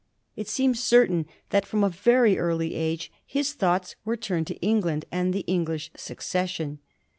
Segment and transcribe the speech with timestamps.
[0.35, 5.05] It seems certain that from a very early age his thoughts were turned to England
[5.11, 6.79] and the English succession.